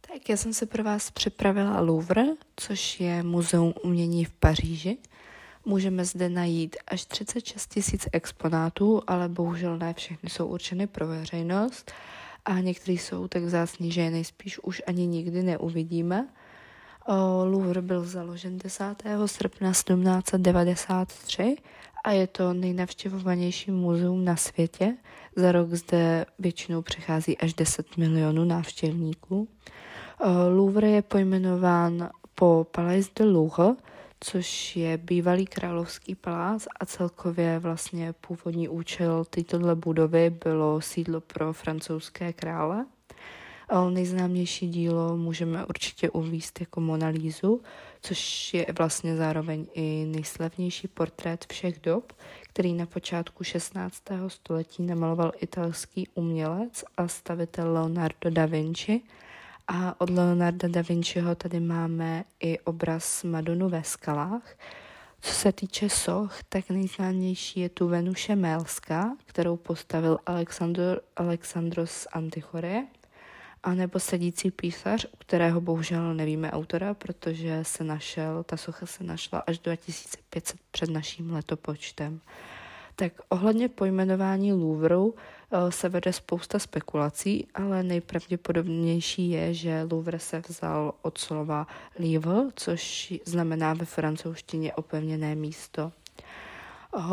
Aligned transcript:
Tak 0.00 0.28
já 0.28 0.36
jsem 0.36 0.54
se 0.54 0.66
pro 0.66 0.84
vás 0.84 1.10
připravila 1.10 1.80
Louvre, 1.80 2.22
což 2.56 3.00
je 3.00 3.22
muzeum 3.22 3.74
umění 3.82 4.24
v 4.24 4.32
Paříži. 4.32 4.98
Můžeme 5.64 6.04
zde 6.04 6.28
najít 6.28 6.76
až 6.88 7.04
36 7.04 7.66
tisíc 7.66 8.08
exponátů, 8.12 9.02
ale 9.06 9.28
bohužel 9.28 9.78
ne 9.78 9.94
všechny 9.94 10.30
jsou 10.30 10.46
určeny 10.46 10.86
pro 10.86 11.06
veřejnost 11.06 11.92
a 12.44 12.60
některý 12.60 12.98
jsou 12.98 13.28
tak 13.28 13.42
vzácní, 13.42 13.92
že 13.92 14.00
je 14.00 14.10
nejspíš 14.10 14.58
už 14.58 14.82
ani 14.86 15.06
nikdy 15.06 15.42
neuvidíme. 15.42 16.28
Louvre 17.44 17.82
byl 17.82 18.04
založen 18.04 18.58
10. 18.58 18.84
srpna 19.26 19.70
1793 19.70 21.56
a 22.04 22.10
je 22.10 22.26
to 22.26 22.52
nejnavštěvovanější 22.52 23.70
muzeum 23.70 24.24
na 24.24 24.36
světě. 24.36 24.96
Za 25.36 25.52
rok 25.52 25.68
zde 25.68 26.26
většinou 26.38 26.82
přichází 26.82 27.38
až 27.38 27.54
10 27.54 27.96
milionů 27.96 28.44
návštěvníků. 28.44 29.48
Louvre 30.56 30.88
je 30.88 31.02
pojmenován 31.02 32.10
po 32.34 32.66
Palais 32.70 33.10
de 33.16 33.24
Louvre, 33.24 33.74
což 34.20 34.76
je 34.76 34.98
bývalý 34.98 35.46
královský 35.46 36.14
palác 36.14 36.66
a 36.80 36.86
celkově 36.86 37.58
vlastně 37.58 38.12
původní 38.12 38.68
účel 38.68 39.24
této 39.24 39.76
budovy 39.76 40.30
bylo 40.30 40.80
sídlo 40.80 41.20
pro 41.20 41.52
francouzské 41.52 42.32
krále. 42.32 42.86
Nejznámější 43.90 44.68
dílo 44.68 45.16
můžeme 45.16 45.66
určitě 45.66 46.10
uvíst 46.10 46.60
jako 46.60 46.80
Mona 46.80 47.08
Lízu, 47.08 47.62
což 48.02 48.54
je 48.54 48.66
vlastně 48.78 49.16
zároveň 49.16 49.66
i 49.74 50.04
nejslavnější 50.08 50.88
portrét 50.88 51.46
všech 51.52 51.80
dob, 51.80 52.12
který 52.42 52.74
na 52.74 52.86
počátku 52.86 53.44
16. 53.44 54.02
století 54.28 54.82
namaloval 54.82 55.32
italský 55.40 56.08
umělec 56.14 56.84
a 56.96 57.08
stavitel 57.08 57.72
Leonardo 57.72 58.30
da 58.30 58.46
Vinci– 58.46 59.00
a 59.68 60.00
od 60.00 60.10
Leonarda 60.10 60.68
da 60.68 60.82
Vinciho 60.82 61.34
tady 61.34 61.60
máme 61.60 62.24
i 62.40 62.58
obraz 62.58 63.24
Madonu 63.24 63.68
ve 63.68 63.84
skalách. 63.84 64.58
Co 65.20 65.32
se 65.32 65.52
týče 65.52 65.88
soch, 65.88 66.42
tak 66.48 66.70
nejznámější 66.70 67.60
je 67.60 67.68
tu 67.68 67.88
Venuše 67.88 68.36
Mélská, 68.36 69.16
kterou 69.26 69.56
postavil 69.56 70.18
Alexandr, 70.26 71.00
Alexandros 71.16 72.06
Antichorie, 72.12 72.86
a 73.66 73.74
nebo 73.74 73.98
sedící 73.98 74.50
písař, 74.50 75.04
u 75.04 75.16
kterého 75.18 75.60
bohužel 75.60 76.14
nevíme 76.14 76.50
autora, 76.50 76.94
protože 76.94 77.60
se 77.62 77.84
našel, 77.84 78.42
ta 78.42 78.56
socha 78.56 78.86
se 78.86 79.04
našla 79.04 79.38
až 79.38 79.58
2500 79.58 80.60
před 80.70 80.90
naším 80.90 81.32
letopočtem. 81.32 82.20
Tak 82.96 83.12
ohledně 83.28 83.68
pojmenování 83.68 84.52
Louvru 84.52 85.14
eh, 85.14 85.72
se 85.72 85.88
vede 85.88 86.12
spousta 86.12 86.58
spekulací, 86.58 87.46
ale 87.54 87.82
nejpravděpodobnější 87.82 89.30
je, 89.30 89.54
že 89.54 89.86
Louvre 89.90 90.18
se 90.18 90.42
vzal 90.48 90.94
od 91.02 91.18
slova 91.18 91.66
livre, 91.98 92.40
což 92.56 93.14
znamená 93.24 93.74
ve 93.74 93.84
francouzštině 93.84 94.74
opevněné 94.74 95.34
místo. 95.34 95.92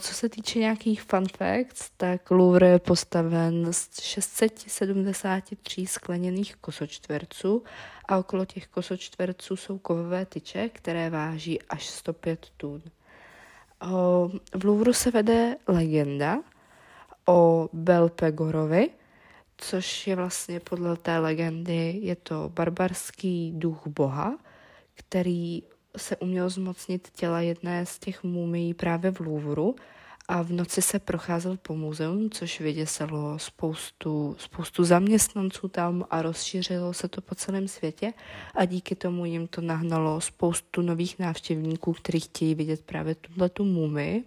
Co 0.00 0.14
se 0.14 0.28
týče 0.28 0.58
nějakých 0.58 1.02
fun 1.02 1.24
facts, 1.38 1.90
tak 1.96 2.30
Louvre 2.30 2.68
je 2.68 2.78
postaven 2.78 3.72
z 3.72 4.00
673 4.00 5.86
skleněných 5.86 6.56
kosočtverců 6.56 7.64
a 8.08 8.18
okolo 8.18 8.44
těch 8.44 8.66
kosočtverců 8.66 9.56
jsou 9.56 9.78
kovové 9.78 10.26
tyče, 10.26 10.68
které 10.68 11.10
váží 11.10 11.62
až 11.62 11.86
105 11.86 12.46
tun. 12.56 12.82
V 14.54 14.64
Louvru 14.64 14.92
se 14.92 15.10
vede 15.10 15.56
legenda 15.68 16.42
o 17.26 17.68
Belpegorovi, 17.72 18.90
což 19.56 20.06
je 20.06 20.16
vlastně 20.16 20.60
podle 20.60 20.96
té 20.96 21.18
legendy, 21.18 21.98
je 22.02 22.16
to 22.16 22.48
barbarský 22.54 23.52
duch 23.56 23.86
boha, 23.86 24.38
který 24.94 25.62
se 25.96 26.16
uměl 26.16 26.48
zmocnit 26.50 27.08
těla 27.14 27.40
jedné 27.40 27.86
z 27.86 27.98
těch 27.98 28.24
mumií 28.24 28.74
právě 28.74 29.10
v 29.10 29.20
Louvru 29.20 29.76
a 30.28 30.42
v 30.42 30.52
noci 30.52 30.82
se 30.82 30.98
procházel 30.98 31.56
po 31.56 31.76
muzeum, 31.76 32.30
což 32.30 32.60
vyděsilo 32.60 33.38
spoustu, 33.38 34.36
spoustu 34.38 34.84
zaměstnanců 34.84 35.68
tam 35.68 36.04
a 36.10 36.22
rozšířilo 36.22 36.92
se 36.92 37.08
to 37.08 37.20
po 37.20 37.34
celém 37.34 37.68
světě 37.68 38.12
a 38.54 38.64
díky 38.64 38.94
tomu 38.94 39.24
jim 39.24 39.46
to 39.46 39.60
nahnalo 39.60 40.20
spoustu 40.20 40.82
nových 40.82 41.18
návštěvníků, 41.18 41.92
kteří 41.92 42.20
chtějí 42.20 42.54
vidět 42.54 42.82
právě 42.82 43.14
tuhle 43.14 43.48
tu 43.48 43.64
mumii, 43.64 44.24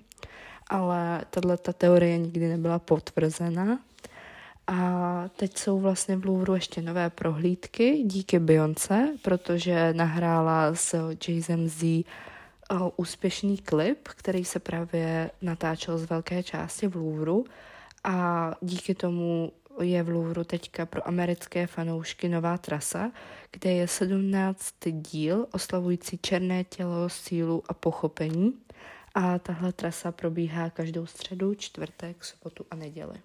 ale 0.69 1.25
tato 1.29 1.73
teorie 1.73 2.17
nikdy 2.17 2.47
nebyla 2.49 2.79
potvrzena. 2.79 3.79
A 4.67 5.29
teď 5.35 5.57
jsou 5.57 5.79
vlastně 5.79 6.15
v 6.15 6.25
Louvru 6.25 6.53
ještě 6.53 6.81
nové 6.81 7.09
prohlídky 7.09 8.03
díky 8.03 8.39
Beyoncé, 8.39 9.13
protože 9.21 9.93
nahrála 9.93 10.75
s 10.75 11.11
Jay-Z 11.13 12.05
úspěšný 12.95 13.57
klip, 13.57 14.07
který 14.07 14.45
se 14.45 14.59
právě 14.59 15.31
natáčel 15.41 15.97
z 15.97 16.05
velké 16.05 16.43
části 16.43 16.87
v 16.87 16.95
Louvru 16.95 17.45
a 18.03 18.51
díky 18.61 18.95
tomu 18.95 19.51
je 19.81 20.03
v 20.03 20.09
Louvru 20.09 20.43
teďka 20.43 20.85
pro 20.85 21.07
americké 21.07 21.67
fanoušky 21.67 22.29
nová 22.29 22.57
trasa, 22.57 23.11
kde 23.51 23.71
je 23.71 23.87
17 23.87 24.73
díl 24.91 25.47
oslavující 25.51 26.19
černé 26.21 26.63
tělo, 26.63 27.09
sílu 27.09 27.63
a 27.67 27.73
pochopení. 27.73 28.53
A 29.15 29.39
tahle 29.39 29.73
trasa 29.73 30.11
probíhá 30.11 30.69
každou 30.69 31.05
středu, 31.05 31.55
čtvrtek, 31.55 32.23
sobotu 32.23 32.65
a 32.71 32.75
neděli. 32.75 33.15